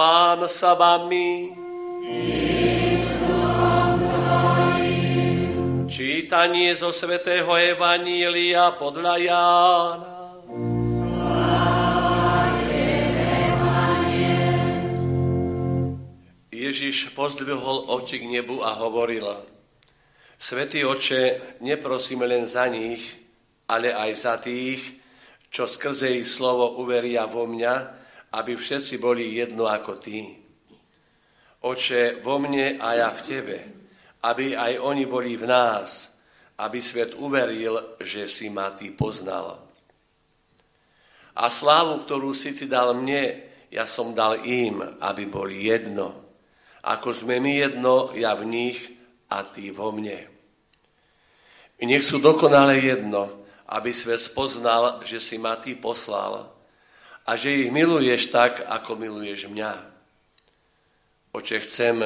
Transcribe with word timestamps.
Pán 0.00 0.48
sa 0.48 0.72
vami. 0.80 1.52
Čítanie 5.92 6.72
zo 6.72 6.88
svätého 6.88 7.52
Evanília 7.52 8.72
podľa 8.80 9.14
Jána. 9.20 10.16
Ježiš 16.48 17.12
pozdvihol 17.12 17.92
oči 17.92 18.24
k 18.24 18.40
nebu 18.40 18.64
a 18.64 18.80
hovoril, 18.80 19.28
Svetý 20.40 20.80
oče, 20.88 21.60
neprosíme 21.60 22.24
len 22.24 22.48
za 22.48 22.72
nich, 22.72 23.04
ale 23.68 23.92
aj 23.92 24.10
za 24.16 24.40
tých, 24.40 24.80
čo 25.52 25.68
skrze 25.68 26.24
ich 26.24 26.24
slovo 26.24 26.80
uveria 26.80 27.28
vo 27.28 27.44
mňa, 27.44 27.99
aby 28.30 28.54
všetci 28.54 29.02
boli 29.02 29.34
jedno 29.34 29.66
ako 29.66 29.98
ty. 29.98 30.38
Oče, 31.60 32.22
vo 32.22 32.38
mne 32.38 32.78
a 32.78 32.88
ja 32.96 33.08
v 33.10 33.20
tebe, 33.26 33.58
aby 34.24 34.54
aj 34.56 34.80
oni 34.80 35.04
boli 35.04 35.34
v 35.36 35.50
nás, 35.50 36.14
aby 36.62 36.78
svet 36.78 37.18
uveril, 37.18 37.98
že 38.00 38.30
si 38.30 38.48
ma 38.48 38.70
ty 38.72 38.94
poznal. 38.94 39.60
A 41.36 41.44
slávu, 41.48 42.04
ktorú 42.04 42.30
si 42.36 42.52
ti 42.52 42.68
dal 42.68 42.94
mne, 42.96 43.50
ja 43.70 43.86
som 43.86 44.14
dal 44.14 44.44
im, 44.46 44.82
aby 45.00 45.24
boli 45.26 45.66
jedno. 45.68 46.32
Ako 46.86 47.12
sme 47.12 47.40
my 47.40 47.52
jedno, 47.60 48.12
ja 48.16 48.32
v 48.36 48.44
nich 48.48 48.78
a 49.30 49.44
ty 49.44 49.68
vo 49.70 49.92
mne. 49.92 50.26
Nech 51.80 52.04
sú 52.04 52.20
dokonale 52.20 52.76
jedno, 52.76 53.46
aby 53.72 53.92
svet 53.96 54.20
spoznal, 54.20 55.00
že 55.04 55.16
si 55.16 55.40
ma 55.40 55.56
ty 55.56 55.76
poslal 55.76 56.59
a 57.30 57.38
že 57.38 57.62
ich 57.62 57.70
miluješ 57.70 58.34
tak, 58.34 58.66
ako 58.66 58.98
miluješ 58.98 59.46
mňa. 59.46 59.72
Oče, 61.30 61.62
chcem, 61.62 62.02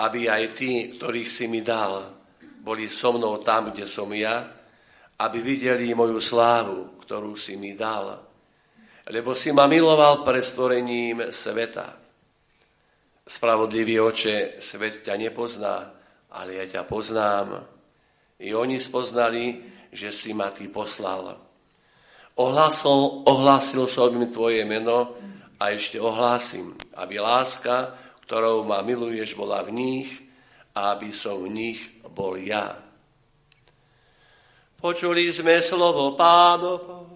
aby 0.00 0.24
aj 0.24 0.56
tí, 0.56 0.96
ktorých 0.96 1.28
si 1.28 1.44
mi 1.52 1.60
dal, 1.60 2.00
boli 2.64 2.88
so 2.88 3.12
mnou 3.12 3.44
tam, 3.44 3.76
kde 3.76 3.84
som 3.84 4.08
ja, 4.16 4.40
aby 5.20 5.44
videli 5.44 5.92
moju 5.92 6.16
slávu, 6.16 6.96
ktorú 7.04 7.36
si 7.36 7.60
mi 7.60 7.76
dal. 7.76 8.24
Lebo 9.12 9.36
si 9.36 9.52
ma 9.52 9.68
miloval 9.68 10.24
pred 10.24 10.40
stvorením 10.40 11.28
sveta. 11.28 12.00
Spravodlivý 13.20 14.00
oče, 14.00 14.64
svet 14.64 15.04
ťa 15.04 15.20
nepozná, 15.20 15.92
ale 16.32 16.56
ja 16.56 16.64
ťa 16.64 16.88
poznám. 16.88 17.68
I 18.40 18.56
oni 18.56 18.80
spoznali, 18.80 19.60
že 19.92 20.08
si 20.08 20.32
ma 20.32 20.48
ty 20.56 20.72
poslal. 20.72 21.43
Ohlásil, 22.34 23.22
ohlásil 23.30 23.86
som 23.86 24.10
im 24.10 24.26
tvoje 24.26 24.66
meno 24.66 25.14
a 25.54 25.70
ešte 25.70 26.02
ohlásim, 26.02 26.74
aby 26.98 27.22
láska, 27.22 27.94
ktorou 28.26 28.66
ma 28.66 28.82
miluješ, 28.82 29.38
bola 29.38 29.62
v 29.62 29.70
nich 29.70 30.10
a 30.74 30.98
aby 30.98 31.14
som 31.14 31.38
v 31.46 31.54
nich 31.54 31.78
bol 32.10 32.34
ja. 32.34 32.74
Počuli 34.82 35.30
sme 35.30 35.62
slovo 35.62 36.18
pánovo. 36.18 37.06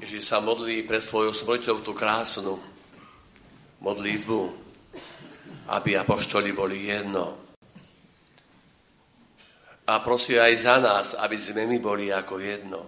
Ježiš 0.00 0.32
sa 0.32 0.40
modlí 0.40 0.88
pre 0.88 1.04
svojou 1.04 1.36
smrťou 1.36 1.84
tú 1.84 1.92
krásnu 1.92 2.56
modlitbu, 3.84 4.69
aby 5.70 5.94
apoštoli 5.94 6.50
boli 6.50 6.90
jedno. 6.90 7.38
A 9.86 9.98
prosí 10.02 10.38
aj 10.38 10.54
za 10.58 10.76
nás, 10.82 11.06
aby 11.18 11.38
sme 11.38 11.66
my 11.66 11.78
boli 11.78 12.10
ako 12.10 12.38
jedno. 12.42 12.80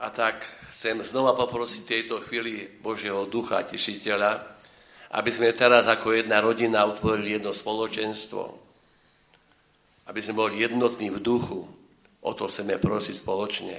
A 0.00 0.08
tak 0.12 0.44
chcem 0.72 1.00
znova 1.04 1.32
poprosiť 1.36 1.82
tejto 1.84 2.20
chvíli 2.24 2.68
Božieho 2.80 3.28
ducha, 3.28 3.64
tešiteľa, 3.64 4.40
aby 5.08 5.30
sme 5.32 5.56
teraz 5.56 5.88
ako 5.88 6.12
jedna 6.12 6.44
rodina 6.44 6.84
utvorili 6.84 7.40
jedno 7.40 7.56
spoločenstvo. 7.56 8.42
Aby 10.08 10.20
sme 10.20 10.36
boli 10.36 10.60
jednotní 10.60 11.08
v 11.12 11.20
duchu. 11.20 11.64
O 12.24 12.30
to 12.36 12.48
chceme 12.48 12.76
prosiť 12.76 13.14
spoločne. 13.16 13.78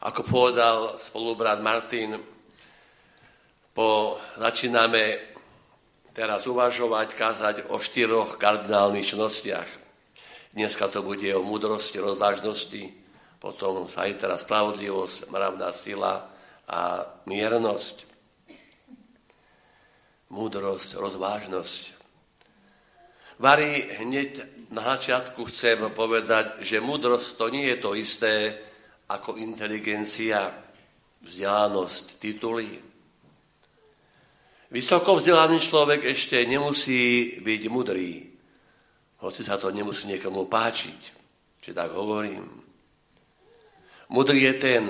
Ako 0.00 0.24
povedal 0.24 0.96
spolubrat 0.96 1.60
Martin, 1.60 2.16
po, 3.76 4.16
začíname 4.40 5.29
teraz 6.14 6.46
uvažovať, 6.46 7.08
kázať 7.14 7.56
o 7.70 7.78
štyroch 7.78 8.36
kardinálnych 8.36 9.14
čnostiach. 9.14 9.68
Dneska 10.50 10.90
to 10.90 11.06
bude 11.06 11.26
o 11.34 11.46
múdrosti, 11.46 12.02
rozvážnosti, 12.02 12.90
potom 13.38 13.86
sa 13.86 14.10
aj 14.10 14.18
teraz 14.18 14.42
spravodlivosť, 14.42 15.30
mravná 15.30 15.70
sila 15.70 16.26
a 16.66 17.06
miernosť. 17.30 18.04
Múdrosť, 20.30 20.98
rozvážnosť. 20.98 21.82
Vary, 23.40 23.88
hneď 24.04 24.30
na 24.70 24.94
začiatku 24.94 25.48
chcem 25.48 25.80
povedať, 25.96 26.60
že 26.60 26.82
múdrosť 26.82 27.28
to 27.38 27.46
nie 27.48 27.66
je 27.72 27.78
to 27.80 27.90
isté 27.96 28.34
ako 29.10 29.40
inteligencia, 29.40 30.50
vzdelanosť, 31.24 32.04
tituly, 32.20 32.89
Vysoko 34.70 35.18
vzdelaný 35.18 35.58
človek 35.58 36.14
ešte 36.14 36.46
nemusí 36.46 37.34
byť 37.42 37.62
mudrý, 37.66 38.22
hoci 39.18 39.42
sa 39.42 39.58
to 39.58 39.74
nemusí 39.74 40.06
niekomu 40.06 40.46
páčiť, 40.46 41.00
či 41.58 41.70
tak 41.74 41.90
hovorím. 41.90 42.46
Mudrý 44.14 44.46
je 44.46 44.54
ten, 44.54 44.84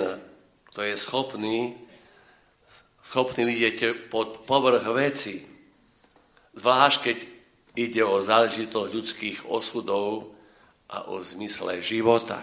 kto 0.69 0.79
je 0.85 0.95
schopný, 1.01 1.73
schopný 3.01 3.41
vidieť 3.41 4.05
pod 4.13 4.45
povrch 4.45 4.85
veci, 4.93 5.41
zvlášť 6.53 6.97
keď 7.01 7.17
ide 7.73 8.05
o 8.05 8.21
záležitosť 8.21 8.93
ľudských 8.93 9.37
osudov 9.49 10.37
a 10.93 11.09
o 11.09 11.25
zmysle 11.25 11.81
života. 11.81 12.37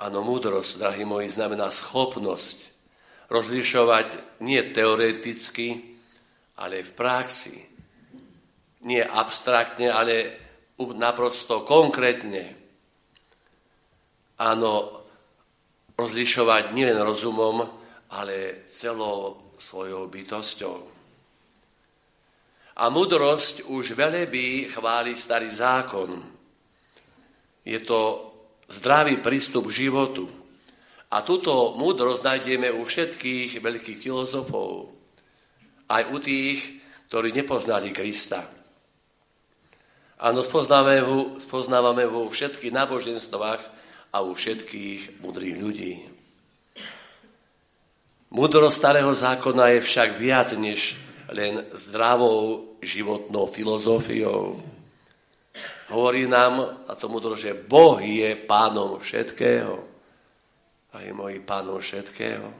Áno, 0.00 0.24
múdrosť, 0.24 0.80
drahí 0.80 1.04
moji, 1.04 1.28
znamená 1.28 1.68
schopnosť 1.68 2.71
rozlišovať 3.32 4.40
nie 4.44 4.60
teoreticky, 4.60 5.96
ale 6.60 6.84
v 6.84 6.92
praxi. 6.92 7.56
Nie 8.84 9.08
abstraktne, 9.08 9.88
ale 9.88 10.14
naprosto 10.92 11.64
konkrétne. 11.64 12.44
Áno, 14.42 14.72
rozlišovať 15.96 16.74
nielen 16.76 16.98
rozumom, 17.00 17.62
ale 18.12 18.66
celou 18.68 19.54
svojou 19.56 20.10
bytosťou. 20.10 20.76
A 22.72 22.84
mudrosť 22.88 23.70
už 23.70 23.94
velebí 23.94 24.66
chváli 24.68 25.14
starý 25.14 25.48
zákon. 25.48 26.10
Je 27.62 27.78
to 27.84 28.32
zdravý 28.66 29.22
prístup 29.22 29.70
k 29.70 29.86
životu 29.86 30.41
a 31.12 31.20
túto 31.20 31.76
múdrosť 31.76 32.24
nájdeme 32.24 32.72
u 32.72 32.88
všetkých 32.88 33.60
veľkých 33.60 33.98
filozofov, 34.00 34.88
aj 35.92 36.02
u 36.08 36.16
tých, 36.16 36.80
ktorí 37.12 37.36
nepoznali 37.36 37.92
Krista. 37.92 38.48
Áno, 40.16 40.40
spoznávame 40.40 41.04
ho, 41.04 41.36
spoznávame 41.36 42.08
ho 42.08 42.24
u 42.24 42.32
všetkých 42.32 42.72
náboženstvách 42.72 43.60
a 44.08 44.24
u 44.24 44.32
všetkých 44.32 45.20
mudrých 45.20 45.56
ľudí. 45.60 45.94
Múdrosť 48.32 48.76
starého 48.80 49.12
zákona 49.12 49.76
je 49.76 49.80
však 49.84 50.16
viac 50.16 50.56
než 50.56 50.96
len 51.28 51.60
zdravou 51.76 52.72
životnou 52.80 53.44
filozofiou. 53.52 54.64
Hovorí 55.92 56.24
nám, 56.24 56.80
a 56.88 56.96
to 56.96 57.12
múdro, 57.12 57.36
že 57.36 57.52
Boh 57.52 58.00
je 58.00 58.32
pánom 58.48 58.96
všetkého 58.96 59.91
a 60.92 61.00
je 61.00 61.12
môj 61.16 61.40
pánom 61.40 61.80
všetkého. 61.80 62.52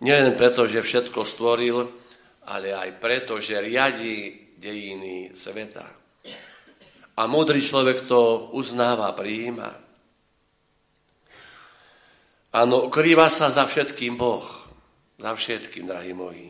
Nielen 0.00 0.36
preto, 0.36 0.64
že 0.64 0.84
všetko 0.84 1.24
stvoril, 1.24 1.88
ale 2.48 2.72
aj 2.72 3.00
preto, 3.00 3.40
že 3.40 3.60
riadi 3.60 4.48
dejiny 4.56 5.32
sveta. 5.36 5.84
A 7.20 7.28
múdry 7.28 7.60
človek 7.60 8.08
to 8.08 8.52
uznáva, 8.56 9.12
prijíma. 9.12 9.68
Áno, 12.56 12.88
ukrýva 12.88 13.28
sa 13.28 13.52
za 13.52 13.68
všetkým 13.68 14.16
Boh. 14.16 14.44
Za 15.20 15.36
všetkým, 15.36 15.84
drahí 15.84 16.16
moji. 16.16 16.48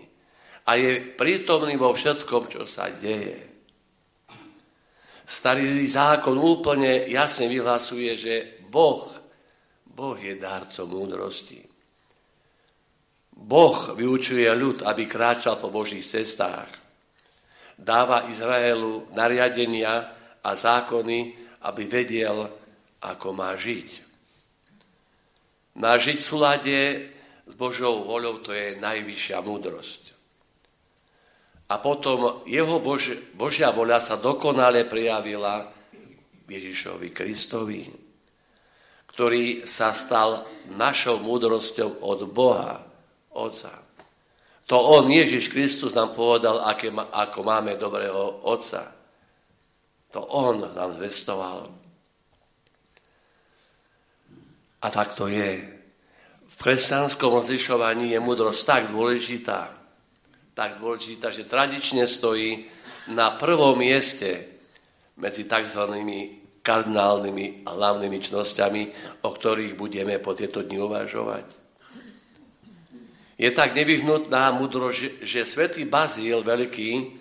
A 0.71 0.79
je 0.79 1.03
prítomný 1.03 1.75
vo 1.75 1.91
všetkom, 1.91 2.47
čo 2.47 2.63
sa 2.71 2.87
deje. 2.95 3.51
Starý 5.27 5.67
zákon 5.87 6.39
úplne 6.39 7.07
jasne 7.11 7.51
vyhlasuje, 7.51 8.11
že 8.15 8.35
Boh 8.71 9.20
Boh 10.01 10.17
je 10.17 10.33
dárcom 10.33 10.89
múdrosti. 10.89 11.61
Boh 13.37 13.93
vyučuje 13.93 14.49
ľud, 14.49 14.81
aby 14.89 15.05
kráčal 15.05 15.61
po 15.61 15.69
Božích 15.69 16.09
cestách. 16.09 16.73
Dáva 17.77 18.25
Izraelu 18.33 19.13
nariadenia 19.13 20.09
a 20.41 20.51
zákony, 20.57 21.37
aby 21.69 21.83
vedel, 21.85 22.49
ako 23.05 23.29
má 23.37 23.53
žiť. 23.61 23.89
Má 25.77 26.01
žiť 26.01 26.17
v 26.17 26.29
súlade 26.33 26.79
s 27.45 27.53
Božou 27.53 28.01
voľou, 28.09 28.41
to 28.41 28.57
je 28.57 28.81
najvyššia 28.81 29.45
múdrosť. 29.45 30.03
A 31.69 31.77
potom 31.77 32.41
jeho 32.49 32.81
Bož, 32.81 33.37
Božia 33.37 33.69
voľa 33.69 34.01
sa 34.01 34.17
dokonale 34.17 34.89
prejavila 34.89 35.69
Ježišovi 36.49 37.13
Kristovi, 37.13 38.10
ktorý 39.11 39.67
sa 39.67 39.91
stal 39.91 40.47
našou 40.71 41.19
múdrosťou 41.19 42.07
od 42.07 42.21
Boha, 42.31 42.79
Otca. 43.35 43.75
To 44.71 44.79
on, 44.79 45.11
Ježiš 45.11 45.51
Kristus, 45.51 45.99
nám 45.99 46.15
povedal, 46.15 46.63
aké, 46.63 46.95
ako 46.95 47.43
máme 47.43 47.75
dobrého 47.75 48.47
Otca. 48.47 48.87
To 50.15 50.23
on 50.31 50.63
nám 50.75 50.95
zvestoval. 50.99 51.67
A 54.81 54.87
tak 54.89 55.19
to 55.19 55.27
je. 55.27 55.67
V 56.51 56.55
kresťanskom 56.57 57.35
rozlišovaní 57.35 58.15
je 58.15 58.21
múdrosť 58.23 58.63
tak 58.63 58.83
dôležitá, 58.95 59.75
tak 60.55 60.79
dôležitá, 60.79 61.35
že 61.35 61.47
tradične 61.47 62.07
stojí 62.07 62.67
na 63.11 63.35
prvom 63.35 63.75
mieste 63.75 64.47
medzi 65.19 65.51
tzv. 65.51 65.83
Kardinálnymi 66.61 67.65
a 67.65 67.73
hlavnými 67.73 68.19
čnosťami, 68.21 68.83
o 69.25 69.31
ktorých 69.33 69.75
budeme 69.77 70.21
po 70.21 70.37
tieto 70.37 70.61
dni 70.61 70.79
uvažovať. 70.85 71.47
Je 73.41 73.49
tak 73.49 73.73
nevyhnutná 73.73 74.53
múdro, 74.53 74.93
že, 74.93 75.17
že 75.25 75.49
svätý 75.49 75.89
Bazíl 75.89 76.45
Veľký 76.45 77.17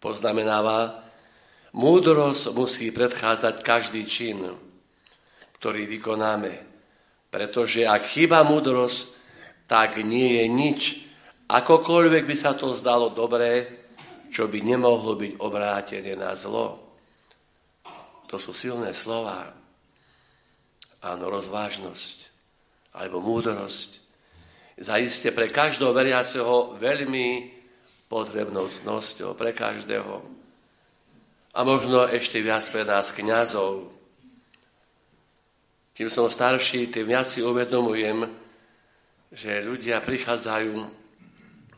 poznamenáva, 0.00 1.04
múdrosť 1.76 2.56
musí 2.56 2.88
predchádzať 2.88 3.60
každý 3.60 4.08
čin, 4.08 4.48
ktorý 5.60 5.84
vykonáme. 5.84 6.52
Pretože 7.28 7.84
ak 7.84 8.08
chýba 8.08 8.40
múdrosť, 8.48 9.12
tak 9.68 10.00
nie 10.00 10.40
je 10.40 10.44
nič, 10.48 10.80
akokoľvek 11.52 12.24
by 12.24 12.36
sa 12.38 12.56
to 12.56 12.72
zdalo 12.72 13.12
dobré, 13.12 13.84
čo 14.32 14.48
by 14.48 14.64
nemohlo 14.64 15.20
byť 15.20 15.32
obrátené 15.36 16.16
na 16.16 16.32
zlo. 16.32 16.85
To 18.30 18.36
sú 18.38 18.50
silné 18.50 18.90
slova. 18.90 19.54
Áno, 21.02 21.30
rozvážnosť 21.30 22.32
alebo 22.96 23.20
múdrosť. 23.20 24.00
Zaiste 24.80 25.32
pre 25.32 25.52
každého 25.52 25.92
veriaceho 25.92 26.76
veľmi 26.80 27.52
potrebnou 28.08 28.68
cnosťou, 28.68 29.36
pre 29.36 29.52
každého. 29.52 30.24
A 31.56 31.64
možno 31.64 32.04
ešte 32.04 32.40
viac 32.44 32.64
pre 32.68 32.84
nás 32.84 33.12
kniazov. 33.12 33.92
Tým 35.96 36.12
som 36.12 36.28
starší, 36.28 36.92
tým 36.92 37.08
viac 37.08 37.24
si 37.24 37.40
uvedomujem, 37.40 38.28
že 39.32 39.64
ľudia 39.64 40.04
prichádzajú 40.04 40.76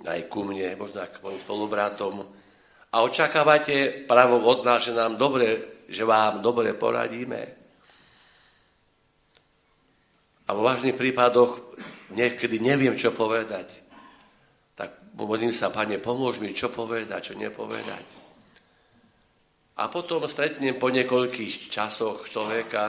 aj 0.02 0.20
ku 0.26 0.42
mne, 0.42 0.74
možno 0.74 1.06
k 1.06 1.22
mojim 1.22 1.38
spolubratom 1.42 2.26
a 2.88 2.96
očakávate 3.04 4.08
právo 4.08 4.40
od 4.40 4.64
nás, 4.64 4.84
že 4.84 4.96
nám 4.96 5.20
dobre 5.20 5.77
že 5.88 6.04
vám 6.04 6.44
dobre 6.44 6.76
poradíme. 6.76 7.42
A 10.48 10.50
vo 10.52 10.64
vážnych 10.64 10.96
prípadoch 10.96 11.76
niekedy 12.12 12.60
neviem, 12.60 12.96
čo 12.96 13.12
povedať. 13.12 13.80
Tak 14.76 15.16
modlím 15.16 15.52
sa, 15.52 15.72
Pane, 15.72 15.96
pomôž 16.00 16.40
mi, 16.40 16.52
čo 16.52 16.68
povedať, 16.68 17.32
čo 17.32 17.34
nepovedať. 17.36 18.06
A 19.78 19.88
potom 19.88 20.24
stretnem 20.28 20.76
po 20.76 20.92
niekoľkých 20.92 21.70
časoch 21.72 22.28
človeka 22.28 22.84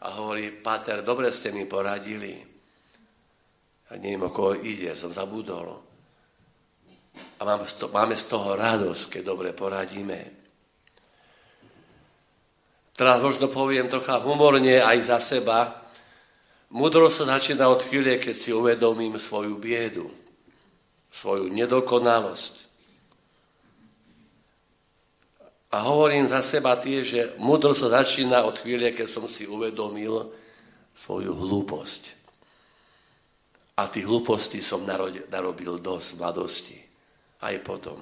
a 0.00 0.06
hovorí, 0.16 0.50
Pater, 0.50 1.04
dobre 1.04 1.30
ste 1.30 1.52
mi 1.52 1.68
poradili. 1.68 2.40
A 3.90 3.98
neviem, 4.00 4.24
o 4.26 4.30
koho 4.32 4.56
ide, 4.58 4.96
som 4.96 5.12
zabudol. 5.12 5.68
A 7.38 7.40
máme 7.44 8.16
z 8.16 8.24
toho 8.26 8.56
radosť, 8.56 9.18
keď 9.18 9.22
dobre 9.22 9.50
poradíme. 9.52 10.39
Teraz 13.00 13.16
možno 13.24 13.48
poviem 13.48 13.88
trocha 13.88 14.20
humorne 14.20 14.76
aj 14.76 14.98
za 15.08 15.16
seba. 15.16 15.88
Múdro 16.68 17.08
sa 17.08 17.24
začína 17.24 17.72
od 17.72 17.80
chvíle, 17.80 18.20
keď 18.20 18.36
si 18.36 18.52
uvedomím 18.52 19.16
svoju 19.16 19.56
biedu, 19.56 20.12
svoju 21.08 21.48
nedokonalosť. 21.48 22.54
A 25.72 25.80
hovorím 25.80 26.28
za 26.28 26.44
seba 26.44 26.76
tie, 26.76 27.00
že 27.00 27.40
múdro 27.40 27.72
sa 27.72 27.88
začína 27.88 28.44
od 28.44 28.60
chvíle, 28.60 28.92
keď 28.92 29.08
som 29.08 29.24
si 29.24 29.48
uvedomil 29.48 30.28
svoju 30.92 31.32
hlúposť. 31.32 32.02
A 33.80 33.88
tých 33.88 34.04
hlúpostí 34.04 34.60
som 34.60 34.84
narobil 34.84 35.80
dosť 35.80 36.08
v 36.12 36.18
mladosti. 36.20 36.78
Aj 37.40 37.56
potom. 37.64 37.96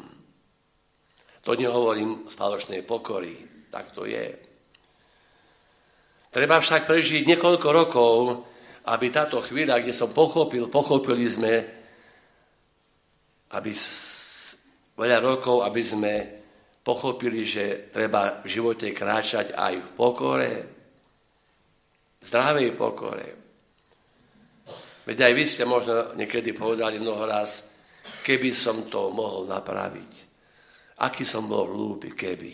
To 1.46 1.54
nehovorím 1.54 2.26
z 2.26 2.34
falošnej 2.34 2.82
pokory. 2.82 3.38
Tak 3.70 3.94
to 3.94 4.02
je. 4.02 4.47
Treba 6.38 6.62
však 6.62 6.87
prežiť 6.87 7.26
niekoľko 7.35 7.69
rokov, 7.75 8.14
aby 8.87 9.11
táto 9.11 9.43
chvíľa, 9.43 9.82
kde 9.82 9.90
som 9.90 10.14
pochopil, 10.14 10.70
pochopili 10.70 11.26
sme, 11.26 11.67
aby 13.58 13.70
veľa 14.94 15.19
rokov, 15.19 15.67
aby 15.67 15.82
sme 15.82 16.12
pochopili, 16.79 17.43
že 17.43 17.90
treba 17.90 18.38
v 18.38 18.55
živote 18.55 18.94
kráčať 18.94 19.50
aj 19.50 19.82
v 19.82 19.88
pokore, 19.99 20.52
zdravej 22.23 22.70
pokore. 22.79 23.29
Veď 25.11 25.19
aj 25.26 25.32
vy 25.34 25.43
ste 25.43 25.67
možno 25.67 26.14
niekedy 26.14 26.55
povedali 26.55 27.02
mnoho 27.02 27.26
raz, 27.26 27.67
keby 28.23 28.55
som 28.55 28.87
to 28.87 29.11
mohol 29.11 29.43
napraviť. 29.43 30.12
Aký 31.02 31.26
som 31.26 31.50
bol 31.50 31.67
hlúpy, 31.67 32.14
keby. 32.14 32.52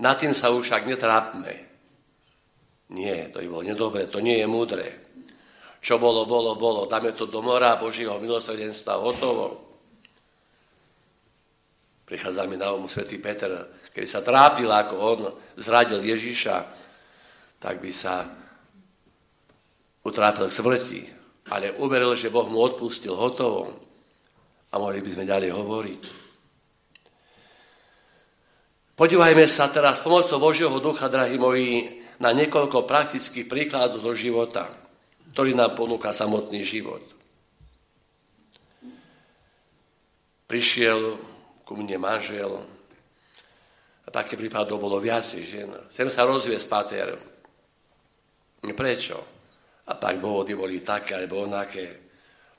Na 0.00 0.16
tým 0.16 0.32
sa 0.32 0.48
už 0.48 0.72
však 0.72 0.88
netrápme. 0.88 1.71
Nie, 2.92 3.32
to 3.32 3.40
by 3.40 3.48
bolo 3.48 3.64
nedobré, 3.64 4.04
to 4.04 4.20
nie 4.20 4.36
je 4.36 4.46
múdre. 4.46 4.86
Čo 5.82 5.96
bolo, 5.98 6.28
bolo, 6.28 6.54
bolo. 6.54 6.84
Dáme 6.84 7.16
to 7.16 7.24
do 7.26 7.40
mora 7.40 7.80
Božího 7.80 8.20
milosrdenstva, 8.20 9.00
hotovo. 9.00 9.72
Prichádza 12.04 12.44
mi 12.44 12.60
na 12.60 12.70
umu 12.76 12.92
svätý 12.92 13.16
Peter, 13.16 13.48
keď 13.88 14.04
sa 14.04 14.20
trápil, 14.20 14.68
ako 14.68 14.94
on 15.00 15.20
zradil 15.56 16.04
Ježiša, 16.04 16.56
tak 17.56 17.80
by 17.80 17.88
sa 17.88 18.28
utrápil 20.04 20.52
smrti, 20.52 21.08
ale 21.48 21.72
uveril, 21.80 22.12
že 22.12 22.28
Boh 22.28 22.44
mu 22.44 22.60
odpustil 22.60 23.16
hotovo 23.16 23.72
a 24.68 24.74
mohli 24.76 25.00
by 25.00 25.10
sme 25.16 25.24
ďalej 25.24 25.50
hovoriť. 25.56 26.02
Podívajme 28.92 29.48
sa 29.48 29.72
teraz 29.72 30.04
pomocou 30.04 30.36
Božieho 30.36 30.76
ducha, 30.84 31.08
drahí 31.08 31.40
moji, 31.40 32.01
na 32.20 32.34
niekoľko 32.36 32.84
praktických 32.84 33.48
príkladov 33.48 34.04
do 34.04 34.12
života, 34.12 34.68
ktorý 35.32 35.56
nám 35.56 35.72
ponúka 35.72 36.12
samotný 36.12 36.60
život. 36.60 37.00
Prišiel 40.44 41.16
ku 41.64 41.72
mne 41.72 41.96
manžel 41.96 42.60
a 44.04 44.08
také 44.12 44.36
prípadov 44.36 44.76
bolo 44.76 45.00
viacej 45.00 45.42
žien. 45.46 45.70
Chcem 45.88 46.12
sa 46.12 46.28
rozviesť, 46.28 46.66
pater. 46.68 47.16
Prečo? 48.60 49.16
A 49.88 49.96
tak 49.96 50.20
dôvody 50.20 50.52
boli 50.52 50.84
také 50.84 51.16
alebo 51.16 51.48
onaké. 51.48 52.12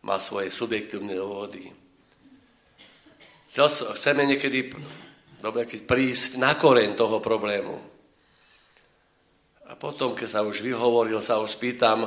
Má 0.03 0.17
svoje 0.17 0.49
subjektívne 0.49 1.13
dôvody. 1.13 1.69
Chceme 3.53 4.25
niekedy 4.25 4.73
dobre, 5.37 5.69
keď 5.69 5.85
prísť 5.85 6.41
na 6.41 6.57
koreň 6.57 6.97
toho 6.97 7.21
problému. 7.21 7.92
A 9.73 9.75
potom, 9.75 10.13
keď 10.13 10.29
sa 10.29 10.41
už 10.45 10.61
vyhovoril, 10.61 11.17
sa 11.17 11.41
už 11.41 11.57
spýtam, 11.57 12.05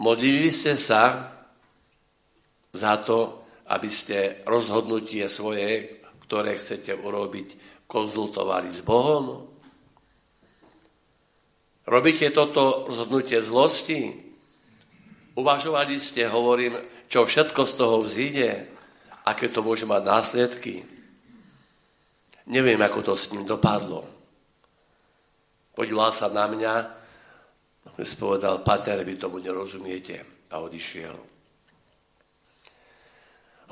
modlili 0.00 0.48
ste 0.48 0.80
sa 0.80 1.28
za 2.72 2.96
to, 3.04 3.44
aby 3.68 3.92
ste 3.92 4.40
rozhodnutie 4.48 5.28
svoje, 5.28 6.00
ktoré 6.24 6.56
chcete 6.56 6.96
urobiť, 6.96 7.60
konzultovali 7.84 8.72
s 8.72 8.80
Bohom? 8.80 9.44
Robíte 11.84 12.32
toto 12.32 12.88
rozhodnutie 12.88 13.44
zlosti? 13.44 14.16
Uvažovali 15.36 16.00
ste, 16.00 16.24
hovorím, 16.32 16.80
čo 17.12 17.28
všetko 17.28 17.60
z 17.68 17.74
toho 17.76 18.00
vzíde, 18.00 18.48
aké 19.28 19.52
to 19.52 19.60
môže 19.60 19.84
mať 19.84 20.00
následky? 20.00 20.80
Neviem, 22.48 22.80
ako 22.80 23.12
to 23.12 23.14
s 23.20 23.28
ním 23.36 23.44
dopadlo. 23.44 24.13
Podíval 25.74 26.14
sa 26.14 26.30
na 26.30 26.46
mňa, 26.46 26.72
si 27.98 28.14
povedal, 28.14 28.62
pater, 28.62 29.02
vy 29.02 29.18
tomu 29.18 29.42
nerozumiete 29.42 30.46
a 30.54 30.62
odišiel. 30.62 31.34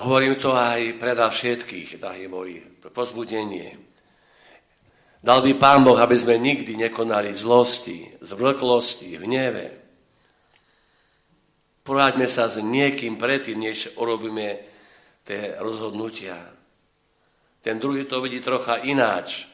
Hovorím 0.02 0.34
to 0.34 0.50
aj 0.50 0.98
pre 0.98 1.14
nás 1.14 1.30
všetkých, 1.30 2.02
drahí 2.02 2.26
moji, 2.26 2.58
pozbudenie. 2.90 3.78
Dal 5.22 5.38
by 5.38 5.54
Pán 5.54 5.86
Boh, 5.86 5.94
aby 5.94 6.18
sme 6.18 6.42
nikdy 6.42 6.74
nekonali 6.74 7.30
zlosti, 7.30 8.10
zvrklosti, 8.18 9.22
hneve. 9.22 9.78
Poráďme 11.86 12.26
sa 12.26 12.50
s 12.50 12.58
niekým 12.58 13.14
predtým, 13.14 13.62
než 13.62 13.94
urobíme 13.94 14.58
tie 15.22 15.54
rozhodnutia. 15.62 16.34
Ten 17.62 17.78
druhý 17.78 18.02
to 18.10 18.18
vidí 18.18 18.42
trocha 18.42 18.82
ináč, 18.82 19.46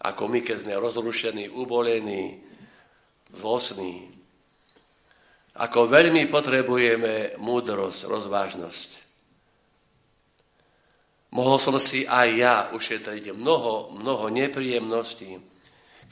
ako 0.00 0.28
my, 0.28 0.44
keď 0.44 0.56
sme 0.66 0.76
rozrušení, 0.76 1.48
ubolení, 1.48 2.44
zlostní. 3.32 4.12
Ako 5.56 5.88
veľmi 5.88 6.28
potrebujeme 6.28 7.40
múdrosť, 7.40 8.04
rozvážnosť. 8.04 8.90
Mohol 11.32 11.58
som 11.60 11.76
si 11.80 12.04
aj 12.04 12.28
ja 12.36 12.56
ušetriť 12.76 13.32
mnoho, 13.32 13.96
mnoho 13.96 14.28
nepríjemností, 14.28 15.40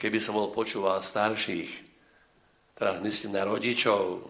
keby 0.01 0.17
som 0.17 0.37
bol 0.37 0.49
počúval 0.49 1.01
starších. 1.05 1.71
Teraz 2.75 2.99
myslím 2.99 3.37
na 3.37 3.45
rodičov. 3.45 4.27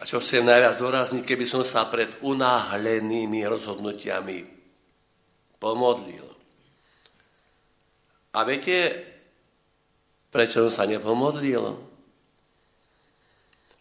A 0.00 0.02
čo 0.06 0.22
chcem 0.22 0.44
najviac 0.44 0.76
dôrazniť, 0.78 1.24
keby 1.24 1.44
som 1.48 1.62
sa 1.66 1.88
pred 1.90 2.10
unáhlenými 2.22 3.42
rozhodnutiami 3.48 4.61
pomodlil. 5.62 6.26
A 8.34 8.42
viete, 8.42 8.98
prečo 10.26 10.66
som 10.66 10.82
sa 10.82 10.84
nepomodlil? 10.90 11.78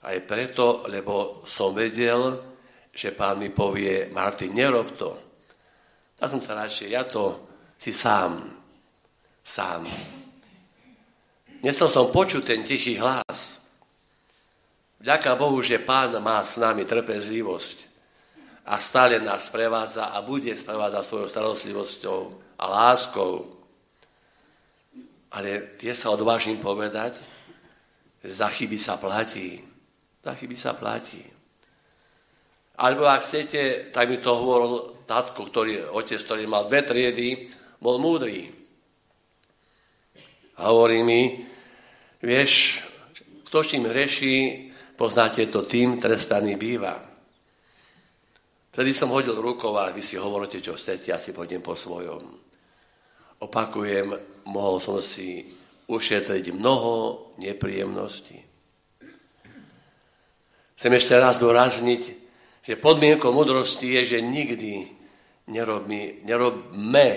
Aj 0.06 0.18
preto, 0.22 0.86
lebo 0.86 1.42
som 1.50 1.74
vedel, 1.74 2.38
že 2.94 3.18
pán 3.18 3.42
mi 3.42 3.50
povie, 3.50 4.14
Martin, 4.14 4.54
nerob 4.54 4.94
to. 4.94 5.10
Tak 6.22 6.30
som 6.30 6.42
sa 6.42 6.54
radšej, 6.54 6.88
ja 6.94 7.02
to 7.02 7.50
si 7.82 7.90
sám, 7.90 8.46
sám. 9.42 9.90
Nechcel 11.66 11.90
som 11.90 12.14
počuť 12.14 12.44
ten 12.46 12.62
tichý 12.62 13.02
hlas. 13.02 13.62
Ďaká 15.02 15.34
Bohu, 15.34 15.66
že 15.66 15.82
Pán 15.82 16.14
má 16.22 16.46
s 16.46 16.62
nami 16.62 16.86
trpezlivosť 16.86 17.91
a 18.66 18.78
stále 18.78 19.20
nás 19.20 19.50
sprevádza 19.50 20.14
a 20.14 20.22
bude 20.22 20.54
sprevádzať 20.54 21.04
svojou 21.06 21.28
starostlivosťou 21.28 22.20
a 22.62 22.64
láskou. 22.70 23.58
Ale 25.32 25.76
tie 25.80 25.96
sa 25.96 26.12
odvážim 26.14 26.60
povedať, 26.60 27.24
že 28.22 28.32
za 28.32 28.52
chyby 28.52 28.78
sa 28.78 29.02
platí. 29.02 29.58
Za 30.22 30.38
chyby 30.38 30.56
sa 30.60 30.78
platí. 30.78 31.24
Alebo 32.78 33.10
ak 33.10 33.26
chcete, 33.26 33.94
tak 33.94 34.10
mi 34.10 34.18
to 34.18 34.38
hovoril 34.38 35.06
tatko, 35.06 35.46
ktorý, 35.50 35.92
otec, 35.94 36.22
ktorý 36.22 36.46
mal 36.46 36.70
dve 36.70 36.82
triedy, 36.86 37.50
bol 37.82 37.98
múdry. 37.98 38.50
A 40.62 40.70
hovorí 40.70 41.02
mi, 41.02 41.42
vieš, 42.22 42.84
kto 43.50 43.66
čím 43.66 43.90
hreší, 43.90 44.72
Poznáte 45.02 45.50
to, 45.50 45.66
tým 45.66 45.98
trestaný 45.98 46.62
býva. 46.62 47.11
Vtedy 48.72 48.96
som 48.96 49.12
hodil 49.12 49.36
rukou 49.36 49.76
a 49.76 49.92
vy 49.92 50.00
si 50.00 50.16
hovoríte, 50.16 50.64
čo 50.64 50.80
chcete, 50.80 51.12
ja 51.12 51.20
si 51.20 51.36
pôjdem 51.36 51.60
po 51.60 51.76
svojom. 51.76 52.24
Opakujem, 53.44 54.16
mohol 54.48 54.80
som 54.80 55.04
si 55.04 55.44
ušetriť 55.92 56.56
mnoho 56.56 57.36
nepríjemností. 57.36 58.40
Chcem 60.80 60.92
ešte 60.96 61.20
raz 61.20 61.36
dorazniť, 61.36 62.04
že 62.64 62.80
podmienkou 62.80 63.36
mudrosti 63.36 63.92
je, 64.00 64.16
že 64.16 64.20
nikdy 64.24 64.88
nerobme, 65.52 66.24
nerobme 66.24 67.10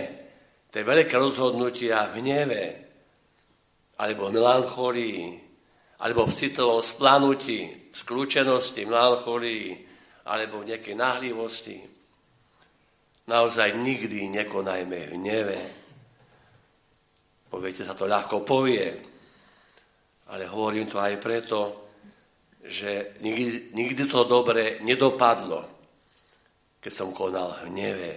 tie 0.75 0.83
veľké 0.83 1.15
rozhodnutia 1.15 2.11
v 2.11 2.19
hneve 2.19 2.65
alebo 3.95 4.27
v 4.27 4.35
melancholii, 4.35 5.23
alebo 6.03 6.27
v 6.27 6.35
citovom 6.35 6.83
splanutí, 6.83 7.95
skľúčenosti, 7.95 8.83
melancholii, 8.83 9.94
alebo 10.25 10.65
v 10.65 10.73
nejakej 10.73 10.97
nahlivosti. 10.97 11.77
Naozaj 13.25 13.77
nikdy 13.77 14.29
nekonajme 14.33 14.99
v 15.09 15.15
hneve. 15.17 15.61
Poviete, 17.49 17.85
sa 17.85 17.97
to 17.97 18.05
ľahko 18.05 18.45
povie, 18.45 18.85
ale 20.29 20.45
hovorím 20.49 20.89
to 20.89 21.01
aj 21.01 21.15
preto, 21.21 21.61
že 22.65 23.21
nikdy, 23.21 23.77
nikdy 23.77 24.03
to 24.09 24.25
dobre 24.25 24.81
nedopadlo, 24.81 25.65
keď 26.81 26.93
som 26.93 27.13
konal 27.13 27.53
v 27.53 27.65
hneve. 27.69 28.13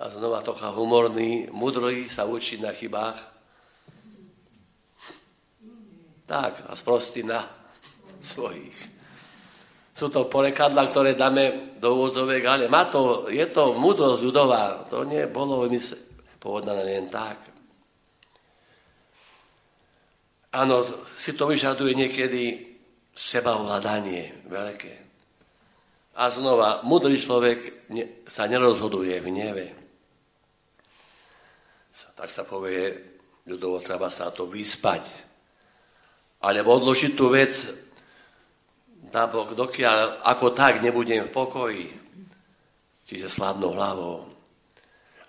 A 0.00 0.10
znova 0.10 0.42
trocha 0.42 0.72
humorný, 0.74 1.46
mudrý 1.52 2.08
sa 2.08 2.26
učí 2.26 2.58
na 2.58 2.74
chybách, 2.74 3.16
tak, 6.24 6.64
a 6.66 6.72
sprostí 6.72 7.20
na 7.20 7.44
svojich. 8.24 8.93
Sú 9.94 10.10
to 10.10 10.26
porekadla, 10.26 10.90
ktoré 10.90 11.14
dáme 11.14 11.78
do 11.78 11.94
úvodzovek, 11.94 12.42
ale 12.42 12.64
má 12.66 12.82
to, 12.90 13.30
je 13.30 13.46
to 13.46 13.78
múdrosť 13.78 14.26
ľudová. 14.26 14.82
To 14.90 15.06
nie 15.06 15.22
bolo 15.30 15.70
povedané 16.42 16.82
len 16.82 17.06
tak. 17.06 17.38
Áno, 20.54 20.82
si 21.14 21.38
to 21.38 21.46
vyžaduje 21.46 21.94
niekedy 21.94 22.74
sebaovládanie 23.14 24.50
veľké. 24.50 24.94
A 26.18 26.30
znova, 26.30 26.82
múdry 26.82 27.14
človek 27.14 27.86
sa 28.26 28.50
nerozhoduje 28.50 29.18
v 29.22 29.28
neve. 29.30 29.66
Tak 32.14 32.30
sa 32.30 32.42
povie, 32.42 32.94
ľudovo 33.46 33.78
treba 33.78 34.10
sa 34.10 34.30
to 34.34 34.50
vyspať 34.50 35.34
alebo 36.44 36.76
odložiť 36.76 37.12
tú 37.16 37.32
vec 37.32 37.52
na 39.14 39.30
bok, 39.30 39.54
dokiaľ 39.54 40.26
ako 40.26 40.50
tak 40.50 40.82
nebudem 40.82 41.30
v 41.30 41.34
pokoji, 41.34 41.86
čiže 43.06 43.30
sladnou 43.30 43.78
hlavou. 43.78 44.26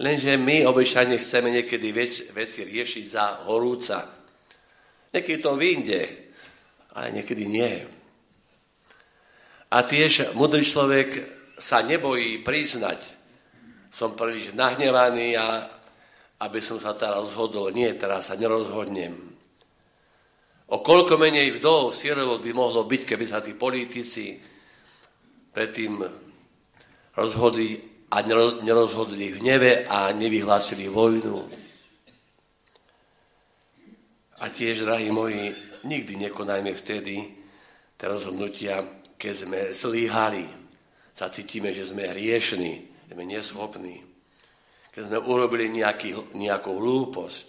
Lenže 0.01 0.35
my 0.35 0.67
obyčajne 0.67 1.15
chceme 1.21 1.53
niekedy 1.55 1.93
vec, 1.95 2.33
veci 2.35 2.67
riešiť 2.67 3.05
za 3.07 3.47
horúca. 3.47 4.03
Niekedy 5.13 5.37
to 5.39 5.55
vyjde, 5.55 6.01
ale 6.97 7.15
niekedy 7.15 7.47
nie. 7.47 7.79
A 9.71 9.77
tiež 9.83 10.35
mudrý 10.35 10.67
človek 10.67 11.09
sa 11.55 11.79
nebojí 11.79 12.43
priznať. 12.43 12.99
Som 13.87 14.19
príliš 14.19 14.51
nahnevaný 14.51 15.39
a 15.39 15.71
aby 16.43 16.59
som 16.59 16.75
sa 16.75 16.91
teraz 16.91 17.31
rozhodol. 17.31 17.71
Nie, 17.71 17.95
teraz 17.95 18.27
sa 18.27 18.35
nerozhodnem. 18.35 19.34
O 20.65 20.81
koľko 20.81 21.21
menej 21.21 21.61
vdov, 21.61 21.93
sierovok 21.93 22.41
by 22.41 22.51
mohlo 22.57 22.89
byť, 22.89 23.01
keby 23.05 23.25
sa 23.29 23.37
tí 23.37 23.53
politici 23.53 24.33
predtým 25.53 26.01
rozhodli 27.13 27.77
a 28.09 28.25
nerozhodli 28.65 29.29
v 29.29 29.39
neve 29.45 29.71
a 29.85 30.09
nevyhlásili 30.09 30.89
vojnu. 30.89 31.37
A 34.41 34.45
tiež, 34.49 34.83
drahí 34.83 35.13
moji, 35.13 35.53
nikdy 35.85 36.17
nekonajme 36.27 36.73
vtedy 36.73 37.15
tie 37.95 38.07
rozhodnutia, 38.09 38.83
keď 39.15 39.33
sme 39.33 39.59
zlyhali, 39.71 40.45
sa 41.15 41.31
cítime, 41.31 41.71
že 41.71 41.87
sme 41.87 42.11
hriešni, 42.11 42.91
sme 43.07 43.23
neschopní, 43.23 44.03
keď 44.91 45.01
sme 45.07 45.17
urobili 45.23 45.71
nejaký, 45.71 46.35
nejakú 46.35 46.75
hlúposť. 46.75 47.45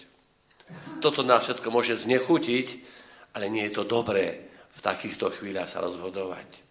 Toto 1.03 1.27
nás 1.27 1.43
všetko 1.49 1.69
môže 1.75 1.99
znechutiť, 1.99 2.96
ale 3.37 3.53
nie 3.53 3.69
je 3.69 3.77
to 3.77 3.85
dobré 3.85 4.49
v 4.73 4.81
takýchto 4.81 5.29
chvíľach 5.29 5.69
sa 5.69 5.85
rozhodovať. 5.85 6.65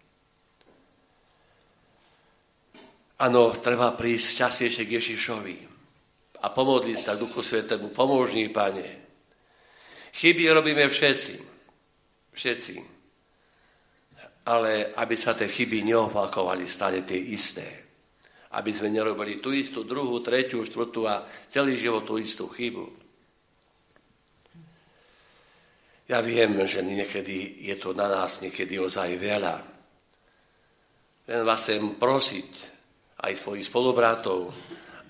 Áno, 3.22 3.54
treba 3.54 3.94
prísť 3.94 4.44
častejšie 4.44 4.82
k 4.84 4.94
Ježišovi 4.98 5.56
a 6.42 6.46
pomodliť 6.52 6.98
sa 6.98 7.16
Duchu 7.16 7.40
Svetému. 7.40 7.94
Pomôžný, 7.94 8.50
Pane. 8.50 9.06
Chyby 10.10 10.42
robíme 10.52 10.90
všetci. 10.90 11.34
Všetci. 12.34 12.74
Ale 14.46 14.92
aby 14.98 15.16
sa 15.16 15.32
tie 15.38 15.48
chyby 15.48 15.86
neopakovali 15.86 16.66
stále 16.68 17.06
tie 17.06 17.16
isté. 17.16 17.66
Aby 18.52 18.74
sme 18.74 18.92
nerobili 18.92 19.40
tú 19.40 19.54
istú, 19.54 19.86
druhú, 19.86 20.20
tretiu, 20.20 20.60
štvrtú 20.66 21.08
a 21.08 21.24
celý 21.48 21.78
život 21.80 22.04
tú 22.04 22.20
istú 22.20 22.50
chybu. 22.52 23.05
Ja 26.06 26.22
viem, 26.22 26.54
že 26.70 26.86
niekedy 26.86 27.66
je 27.66 27.74
to 27.82 27.90
na 27.90 28.06
nás 28.06 28.38
niekedy 28.38 28.78
ozaj 28.78 29.18
veľa. 29.18 29.58
Len 31.26 31.42
vás 31.42 31.66
chcem 31.66 31.98
prosiť 31.98 32.50
aj 33.26 33.32
svojich 33.34 33.66
spolubratov. 33.66 34.54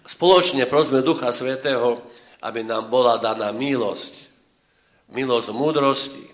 Spoločne 0.09 0.65
prosme 0.65 1.05
Ducha 1.05 1.29
Svetého, 1.37 2.01
aby 2.41 2.65
nám 2.65 2.89
bola 2.89 3.21
daná 3.21 3.53
milosť. 3.53 4.15
Milosť 5.13 5.53
múdrosti. 5.53 6.25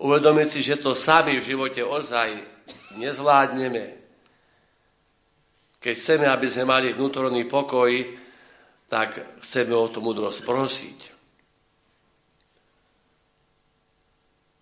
Uvedomiť 0.00 0.48
si, 0.48 0.60
že 0.64 0.80
to 0.80 0.96
sami 0.96 1.36
v 1.36 1.44
živote 1.44 1.84
ozaj 1.84 2.32
nezvládneme. 2.96 4.00
Keď 5.76 5.94
chceme, 5.96 6.24
aby 6.24 6.48
sme 6.48 6.64
mali 6.64 6.96
vnútorný 6.96 7.44
pokoj, 7.44 7.92
tak 8.88 9.40
chceme 9.44 9.76
o 9.76 9.92
tú 9.92 10.00
múdrosť 10.00 10.40
prosiť. 10.48 11.19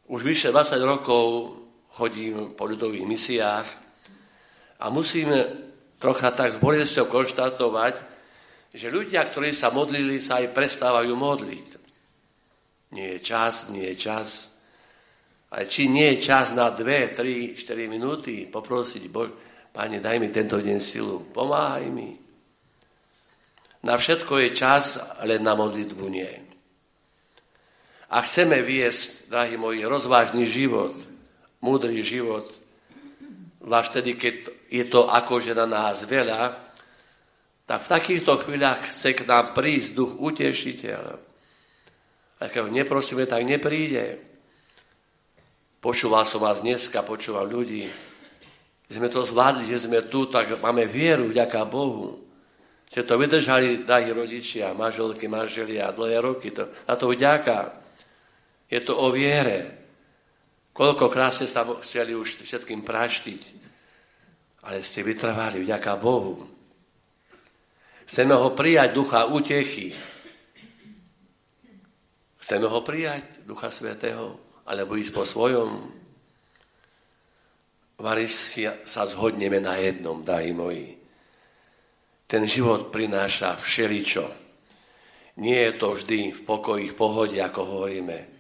Už 0.08 0.24
vyše 0.24 0.48
20 0.48 0.80
rokov 0.88 1.52
chodím 1.92 2.56
po 2.56 2.64
ľudových 2.64 3.04
misiách 3.04 3.68
a 4.80 4.88
musím 4.88 5.36
trocha 6.00 6.32
tak 6.32 6.52
s 6.52 6.56
bolesťou 6.56 7.12
konštatovať, 7.12 7.94
že 8.72 8.88
ľudia, 8.88 9.24
ktorí 9.28 9.52
sa 9.52 9.68
modlili, 9.68 10.16
sa 10.16 10.40
aj 10.40 10.56
prestávajú 10.56 11.12
modliť. 11.12 11.68
Nie 12.96 13.16
je 13.16 13.20
čas, 13.20 13.68
nie 13.68 13.84
je 13.92 13.96
čas. 14.00 14.56
Ale 15.52 15.68
či 15.68 15.92
nie 15.92 16.16
je 16.16 16.24
čas 16.24 16.56
na 16.56 16.72
2, 16.72 17.12
3, 17.12 17.56
4 17.56 17.88
minúty 17.88 18.48
poprosiť 18.48 19.04
Bož, 19.12 19.28
Pane, 19.68 20.00
daj 20.00 20.16
mi 20.16 20.32
tento 20.32 20.56
deň 20.56 20.78
silu, 20.80 21.28
pomáhaj 21.30 21.86
mi. 21.92 22.16
Na 23.84 23.94
všetko 23.94 24.40
je 24.40 24.56
čas, 24.56 24.96
ale 25.20 25.38
na 25.38 25.52
modlitbu 25.52 26.04
nie. 26.08 26.47
A 28.08 28.24
chceme 28.24 28.64
viesť, 28.64 29.28
drahí 29.28 29.60
moji, 29.60 29.84
rozvážny 29.84 30.48
život, 30.48 30.96
múdry 31.60 32.00
život, 32.00 32.48
zvlášť 33.60 33.88
vtedy, 33.92 34.10
keď 34.16 34.34
je 34.72 34.84
to 34.88 35.12
akože 35.12 35.52
na 35.52 35.68
nás 35.68 36.08
veľa, 36.08 36.56
tak 37.68 37.84
v 37.84 37.92
takýchto 37.92 38.32
chvíľach 38.40 38.80
chce 38.88 39.12
k 39.12 39.28
nám 39.28 39.52
prísť 39.52 39.92
duch 39.92 40.16
utešiteľ. 40.16 41.02
A 42.40 42.48
keď 42.48 42.64
ho 42.64 42.70
neprosíme, 42.72 43.28
tak 43.28 43.44
nepríde. 43.44 44.16
Počúval 45.84 46.24
som 46.24 46.40
vás 46.40 46.64
dneska, 46.64 47.04
počúval 47.04 47.44
ľudí, 47.44 47.84
sme 48.88 49.12
to 49.12 49.20
zvládli, 49.20 49.68
že 49.68 49.84
sme 49.84 50.00
tu, 50.08 50.24
tak 50.24 50.64
máme 50.64 50.88
vieru, 50.88 51.28
ďaká 51.28 51.68
Bohu. 51.68 52.24
Ste 52.88 53.04
to 53.04 53.20
vydržali, 53.20 53.84
drahí 53.84 54.08
rodičia, 54.16 54.72
manželky, 54.72 55.28
manželia, 55.28 55.92
dlhé 55.92 56.24
roky. 56.24 56.48
To, 56.56 56.72
na 56.88 56.96
to 56.96 57.12
vďaka. 57.12 57.77
Je 58.68 58.80
to 58.84 58.96
o 58.96 59.08
viere. 59.08 59.80
Koľkokrát 60.76 61.34
ste 61.34 61.48
sa 61.50 61.66
chceli 61.82 62.14
už 62.14 62.44
všetkým 62.44 62.86
praštiť, 62.86 63.42
ale 64.62 64.84
ste 64.84 65.02
vytrvali, 65.02 65.64
vďaka 65.64 65.92
Bohu. 65.98 66.46
Chceme 68.06 68.36
ho 68.36 68.54
prijať, 68.54 68.94
ducha 68.94 69.26
útechy. 69.26 69.92
Chceme 72.38 72.70
ho 72.70 72.80
prijať, 72.80 73.42
ducha 73.44 73.74
svetého, 73.74 74.38
alebo 74.64 74.94
ísť 74.94 75.12
po 75.12 75.24
svojom 75.26 75.98
si 78.30 78.62
sa 78.86 79.02
zhodneme 79.10 79.58
na 79.58 79.74
jednom, 79.74 80.22
drahí 80.22 80.54
moji. 80.54 80.94
Ten 82.30 82.46
život 82.46 82.94
prináša 82.94 83.58
všeličo. 83.58 84.30
Nie 85.42 85.70
je 85.70 85.72
to 85.82 85.98
vždy 85.98 86.30
v 86.30 86.40
pokoji, 86.46 86.94
v 86.94 86.94
pohode, 86.94 87.38
ako 87.42 87.60
hovoríme. 87.66 88.37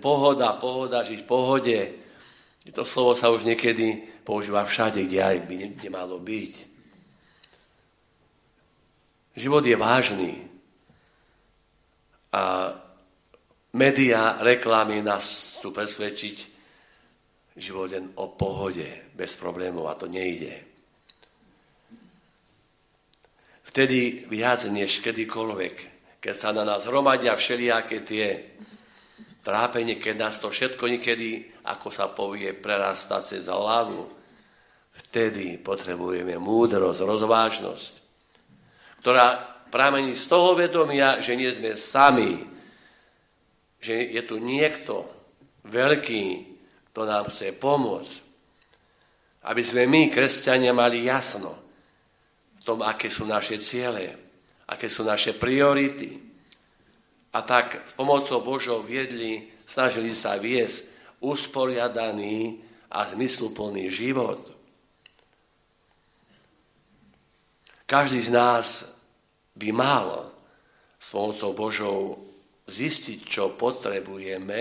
Pohoda, 0.00 0.52
pohoda, 0.60 1.04
žiť 1.04 1.20
v 1.24 1.28
pohode. 1.28 1.78
To 2.72 2.84
slovo 2.84 3.16
sa 3.16 3.32
už 3.32 3.48
niekedy 3.48 4.22
používa 4.22 4.62
všade, 4.62 5.02
kde 5.08 5.18
aj 5.18 5.36
by 5.48 5.54
nemalo 5.82 6.20
byť. 6.20 6.54
Život 9.36 9.64
je 9.64 9.76
vážny. 9.76 10.32
A 12.32 12.76
média, 13.72 14.36
reklamy 14.40 15.00
nás 15.00 15.24
chcú 15.58 15.72
presvedčiť, 15.72 16.36
život 17.56 17.92
len 17.92 18.12
o 18.16 18.32
pohode, 18.32 19.12
bez 19.16 19.36
problémov 19.36 19.88
a 19.88 19.96
to 19.96 20.08
nejde. 20.08 20.52
Vtedy 23.72 24.28
viac 24.28 24.68
než 24.68 25.00
kedykoľvek, 25.00 25.74
keď 26.20 26.34
sa 26.36 26.52
na 26.52 26.64
nás 26.64 26.84
hromadia 26.84 27.32
všelijaké 27.32 28.04
tie 28.04 28.26
trápenie, 29.42 29.98
keď 29.98 30.14
nás 30.16 30.38
to 30.38 30.48
všetko 30.48 30.86
niekedy, 30.86 31.50
ako 31.66 31.90
sa 31.90 32.08
povie, 32.10 32.54
prerastá 32.54 33.18
cez 33.18 33.50
hlavu, 33.50 34.06
vtedy 34.94 35.58
potrebujeme 35.58 36.38
múdrosť, 36.38 37.00
rozvážnosť, 37.02 37.92
ktorá 39.02 39.26
pramení 39.72 40.14
z 40.14 40.24
toho 40.30 40.54
vedomia, 40.54 41.18
že 41.18 41.34
nie 41.34 41.50
sme 41.50 41.74
sami, 41.74 42.38
že 43.82 44.14
je 44.14 44.22
tu 44.22 44.38
niekto 44.38 45.08
veľký, 45.66 46.24
to 46.94 47.02
nám 47.02 47.26
chce 47.32 47.56
pomôcť. 47.56 48.14
Aby 49.42 49.62
sme 49.66 49.90
my, 49.90 50.06
kresťania, 50.06 50.70
mali 50.70 51.02
jasno 51.02 51.50
v 52.54 52.62
tom, 52.62 52.78
aké 52.86 53.10
sú 53.10 53.26
naše 53.26 53.58
ciele, 53.58 54.14
aké 54.70 54.86
sú 54.86 55.02
naše 55.02 55.34
priority. 55.34 56.31
A 57.32 57.38
tak 57.40 57.80
pomocou 57.96 58.44
Božou 58.44 58.84
viedli, 58.84 59.48
snažili 59.64 60.12
sa 60.12 60.36
viesť 60.36 60.84
usporiadaný 61.24 62.60
a 62.92 63.08
zmysluplný 63.08 63.88
život. 63.88 64.52
Každý 67.88 68.20
z 68.20 68.30
nás 68.32 68.66
by 69.56 69.68
mal 69.72 70.32
s 71.00 71.08
pomocou 71.12 71.52
Božou 71.52 71.98
zistiť, 72.68 73.24
čo 73.24 73.56
potrebujeme 73.56 74.60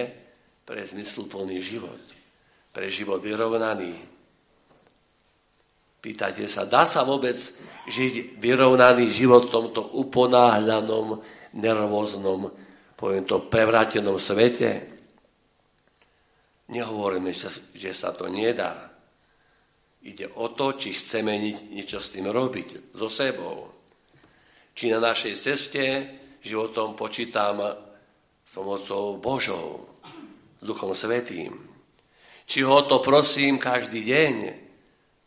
pre 0.64 0.84
zmysluplný 0.84 1.60
život 1.60 2.12
pre 2.72 2.88
život 2.88 3.20
vyrovnaný. 3.20 4.00
Pýtajte 6.02 6.50
sa, 6.50 6.66
dá 6.66 6.82
sa 6.88 7.06
vôbec 7.06 7.38
žiť 7.86 8.42
vyrovnaný 8.42 9.14
život 9.14 9.46
v 9.48 9.54
tomto 9.54 9.82
uponáhľanom, 10.02 11.22
nervóznom, 11.58 12.52
poviem 12.96 13.24
to, 13.28 13.48
prevrátenom 13.48 14.16
svete? 14.16 14.88
Nehovoríme, 16.72 17.36
že 17.76 17.92
sa 17.92 18.16
to 18.16 18.32
nedá. 18.32 18.92
Ide 20.02 20.34
o 20.34 20.50
to, 20.56 20.74
či 20.80 20.96
chceme 20.96 21.38
niečo 21.70 22.02
s 22.02 22.16
tým 22.16 22.32
robiť, 22.32 22.96
so 22.96 23.12
sebou. 23.12 23.70
Či 24.74 24.90
na 24.90 25.04
našej 25.04 25.34
ceste 25.38 25.84
životom 26.42 26.98
počítam 26.98 27.62
s 28.42 28.52
pomocou 28.56 29.20
Božou, 29.22 29.86
s 30.58 30.64
Duchom 30.66 30.98
Svetým. 30.98 31.54
Či 32.50 32.66
ho 32.66 32.82
to 32.90 32.98
prosím 33.04 33.62
každý 33.62 34.02
deň. 34.02 34.36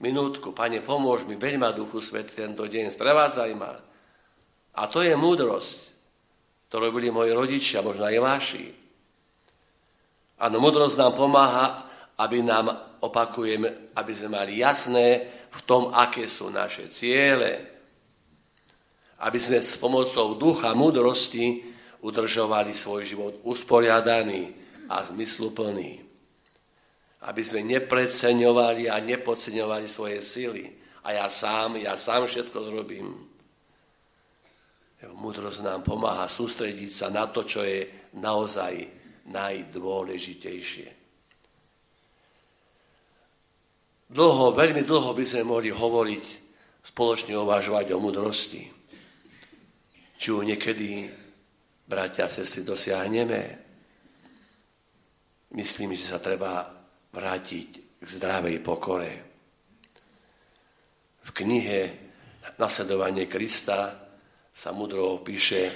Minútku, 0.02 0.50
pane, 0.50 0.82
pomôž 0.82 1.22
mi, 1.22 1.38
veď 1.38 1.54
ma 1.56 1.70
Duchu 1.70 2.02
Svet 2.02 2.34
tento 2.34 2.66
deň, 2.66 2.90
sprevádzaj 2.90 3.52
ma. 3.54 3.78
A 4.74 4.82
to 4.90 5.06
je 5.06 5.14
múdrosť, 5.14 5.93
to 6.68 6.76
robili 6.80 7.10
moji 7.10 7.30
rodičia, 7.30 7.84
možno 7.84 8.08
aj 8.08 8.18
vaši. 8.18 8.64
Áno, 10.42 10.58
múdrosť 10.58 10.96
nám 10.98 11.12
pomáha, 11.14 11.66
aby 12.18 12.42
nám, 12.42 12.98
opakujeme, 13.04 13.94
aby 13.94 14.12
sme 14.14 14.38
mali 14.42 14.60
jasné 14.60 15.06
v 15.50 15.60
tom, 15.62 15.94
aké 15.94 16.26
sú 16.26 16.50
naše 16.50 16.90
ciele. 16.90 17.62
Aby 19.22 19.38
sme 19.38 19.62
s 19.62 19.78
pomocou 19.78 20.34
ducha 20.34 20.74
múdrosti 20.74 21.62
udržovali 22.02 22.74
svoj 22.74 23.02
život 23.06 23.32
usporiadaný 23.46 24.52
a 24.90 25.00
zmysluplný 25.06 26.04
aby 27.24 27.40
sme 27.40 27.64
nepreceňovali 27.64 28.92
a 28.92 29.00
nepodceňovali 29.00 29.86
svoje 29.88 30.20
sily. 30.20 30.64
A 31.04 31.16
ja 31.16 31.26
sám, 31.28 31.80
ja 31.80 31.96
sám 31.96 32.28
všetko 32.28 32.72
zrobím. 32.72 33.12
Múdrosť 35.12 35.60
nám 35.60 35.84
pomáha 35.84 36.24
sústrediť 36.24 36.90
sa 36.90 37.12
na 37.12 37.28
to, 37.28 37.44
čo 37.44 37.60
je 37.60 37.84
naozaj 38.16 38.72
najdôležitejšie. 39.28 40.88
Dlho, 44.14 44.54
veľmi 44.54 44.84
dlho 44.84 45.10
by 45.16 45.24
sme 45.24 45.42
mohli 45.48 45.74
hovoriť, 45.74 46.24
spoločne 46.84 47.34
uvažovať 47.34 47.96
o 47.96 47.98
múdrosti. 47.98 48.62
Či 50.20 50.26
ju 50.30 50.44
niekedy, 50.44 51.08
bratia 51.88 52.28
a 52.28 52.32
sestry, 52.32 52.62
dosiahneme. 52.62 53.40
Myslím, 55.56 55.96
že 55.96 56.04
sa 56.04 56.20
treba 56.20 56.68
vrátiť 57.10 57.68
k 57.98 58.04
zdravej 58.04 58.56
pokore. 58.60 59.12
V 61.24 61.30
knihe 61.32 62.04
Nasledovanie 62.54 63.26
Krista 63.26 64.03
sa 64.54 64.70
mudro 64.70 65.18
opíše, 65.18 65.74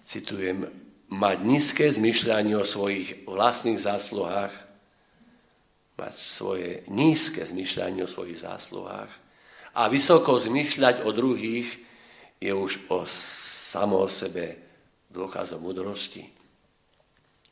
citujem, 0.00 0.64
mať 1.12 1.38
nízke 1.44 1.84
zmyšľanie 1.92 2.56
o 2.56 2.64
svojich 2.64 3.28
vlastných 3.28 3.76
zásluhách, 3.76 4.52
mať 6.00 6.14
svoje 6.16 6.70
nízke 6.88 7.44
zmyšľanie 7.44 8.04
o 8.04 8.08
svojich 8.08 8.40
zásluhách 8.40 9.12
a 9.76 9.86
vysoko 9.92 10.40
zmyšľať 10.40 11.04
o 11.04 11.10
druhých 11.12 11.68
je 12.40 12.52
už 12.54 12.88
o 12.88 13.04
samo 13.06 14.02
o 14.02 14.08
sebe 14.08 14.56
dôkazom 15.12 15.60
mudrosti. 15.60 16.24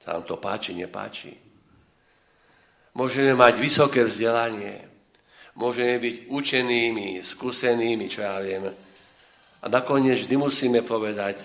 Sa 0.01 0.17
nám 0.17 0.25
to 0.25 0.39
páči, 0.39 0.73
nepáči. 0.73 1.35
Môžeme 2.97 3.37
mať 3.37 3.61
vysoké 3.61 4.09
vzdelanie, 4.09 4.89
môžeme 5.59 6.01
byť 6.01 6.17
učenými, 6.33 7.21
skúsenými, 7.21 8.07
čo 8.09 8.25
ja 8.25 8.41
viem. 8.41 8.73
A 9.67 9.71
nakoniec 9.83 10.23
vždy 10.23 10.39
musíme 10.39 10.87
povedať, 10.87 11.43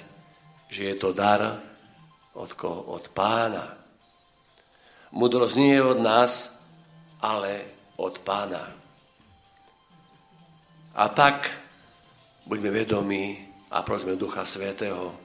že 0.69 0.93
je 0.93 0.95
to 1.01 1.09
dar 1.09 1.57
od, 2.37 2.53
koho? 2.53 2.93
od 2.93 3.09
pána. 3.09 3.81
Mudrosť 5.09 5.57
nie 5.57 5.73
je 5.73 5.81
od 5.81 5.97
nás, 6.05 6.53
ale 7.17 7.65
od 7.97 8.21
pána. 8.21 8.61
A 10.93 11.09
tak 11.09 11.49
buďme 12.45 12.69
vedomí 12.69 13.41
a 13.73 13.81
prosme 13.81 14.13
Ducha 14.13 14.45
Svetého, 14.45 15.17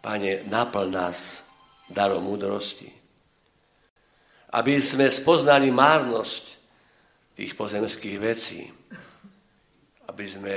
Pane, 0.00 0.48
naplň 0.48 0.88
nás 0.88 1.44
darom 1.84 2.24
múdrosti. 2.24 2.88
Aby 4.56 4.80
sme 4.80 5.12
spoznali 5.12 5.68
márnosť 5.68 6.44
tých 7.36 7.52
pozemských 7.52 8.16
vecí. 8.16 8.72
Aby 10.08 10.24
sme 10.24 10.56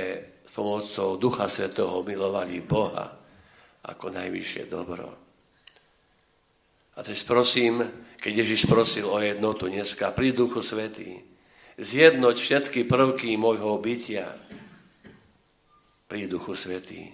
pomocou 0.56 1.20
Ducha 1.20 1.52
Svetého 1.52 2.00
milovali 2.00 2.64
Boha 2.64 3.12
ako 3.84 4.08
najvyššie 4.08 4.64
dobro. 4.72 5.12
A 6.96 7.04
teď 7.04 7.18
prosím, 7.28 7.84
keď 8.16 8.32
Ježiš 8.40 8.64
prosil 8.64 9.04
o 9.04 9.20
jednotu 9.20 9.68
dneska, 9.68 10.16
pri 10.16 10.32
Duchu 10.32 10.64
Svetý, 10.64 11.20
zjednoť 11.76 12.36
všetky 12.40 12.88
prvky 12.88 13.36
môjho 13.36 13.76
bytia, 13.76 14.32
pri 16.08 16.24
Duchu 16.24 16.56
Svetý, 16.56 17.12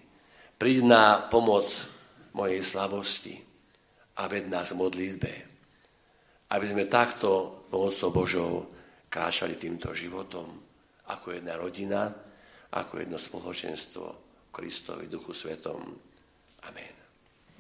príď 0.55 0.87
na 0.87 1.05
pomoc 1.27 1.67
mojej 2.39 2.63
slabosti 2.63 3.43
a 4.23 4.31
ved 4.31 4.47
nás 4.47 4.71
v 4.71 4.87
modlitbe, 4.87 5.33
aby 6.55 6.65
sme 6.69 6.87
takto 6.87 7.67
pomocou 7.67 8.09
Božou 8.15 8.53
kráčali 9.11 9.59
týmto 9.59 9.91
životom 9.91 10.47
ako 11.11 11.35
jedna 11.35 11.59
rodina, 11.59 12.07
ako 12.73 12.99
jedno 12.99 13.19
spoločenstvo 13.21 14.05
Kristovi 14.53 15.07
Duchu 15.07 15.37
Svetom. 15.37 15.81
Amen. 16.69 17.02